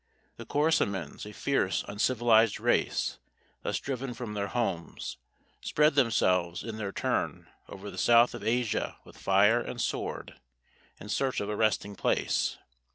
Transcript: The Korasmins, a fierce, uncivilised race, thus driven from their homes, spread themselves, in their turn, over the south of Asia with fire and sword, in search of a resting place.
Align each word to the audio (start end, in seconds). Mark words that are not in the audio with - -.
The 0.37 0.47
Korasmins, 0.47 1.27
a 1.27 1.31
fierce, 1.31 1.83
uncivilised 1.87 2.59
race, 2.59 3.19
thus 3.61 3.77
driven 3.79 4.15
from 4.15 4.33
their 4.33 4.47
homes, 4.47 5.17
spread 5.61 5.93
themselves, 5.93 6.63
in 6.63 6.77
their 6.77 6.91
turn, 6.91 7.47
over 7.69 7.91
the 7.91 7.99
south 7.99 8.33
of 8.33 8.43
Asia 8.43 8.97
with 9.03 9.15
fire 9.15 9.61
and 9.61 9.79
sword, 9.79 10.41
in 10.99 11.07
search 11.09 11.39
of 11.39 11.49
a 11.49 11.55
resting 11.55 11.95
place. 11.95 12.57